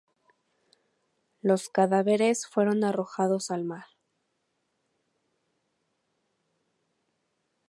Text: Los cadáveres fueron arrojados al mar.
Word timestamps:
Los 1.43 1.69
cadáveres 1.69 2.47
fueron 2.47 2.83
arrojados 2.83 3.51
al 3.51 3.65
mar. 3.65 3.85